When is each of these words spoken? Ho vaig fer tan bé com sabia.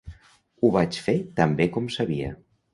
Ho 0.61 0.71
vaig 0.77 0.97
fer 1.09 1.17
tan 1.41 1.55
bé 1.63 1.71
com 1.79 1.95
sabia. 2.01 2.35